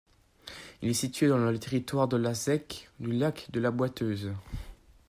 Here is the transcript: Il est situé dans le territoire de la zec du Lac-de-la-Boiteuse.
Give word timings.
Il 0.81 0.89
est 0.89 0.93
situé 0.95 1.27
dans 1.27 1.37
le 1.37 1.59
territoire 1.59 2.07
de 2.07 2.17
la 2.17 2.33
zec 2.33 2.89
du 2.99 3.11
Lac-de-la-Boiteuse. 3.11 4.31